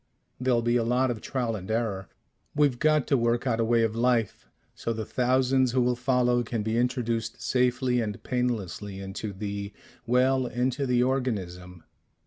[0.39, 2.09] There'll be a lot of trial and error.
[2.55, 6.41] We've got to work out a way of life, so the thousands who will follow
[6.41, 9.71] can be introduced safely and painlessly into the
[10.07, 11.83] well, into the organism.